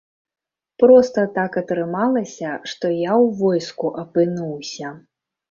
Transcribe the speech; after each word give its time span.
Проста 0.83 1.25
так 1.35 1.51
атрымалася, 1.61 2.49
што 2.73 2.85
я 2.95 3.13
ў 3.23 3.37
войску 3.43 3.93
апынуўся. 4.07 4.97